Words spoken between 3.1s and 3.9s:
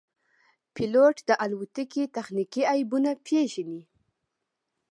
پېژني.